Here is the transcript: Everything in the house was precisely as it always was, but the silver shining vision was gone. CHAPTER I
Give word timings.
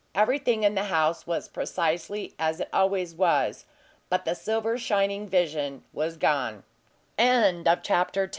Everything 0.15 0.63
in 0.63 0.73
the 0.73 0.85
house 0.85 1.27
was 1.27 1.47
precisely 1.47 2.33
as 2.39 2.59
it 2.59 2.69
always 2.73 3.13
was, 3.13 3.67
but 4.09 4.25
the 4.25 4.33
silver 4.33 4.75
shining 4.75 5.27
vision 5.29 5.83
was 5.93 6.17
gone. 6.17 6.63
CHAPTER 7.19 8.23
I 8.25 8.29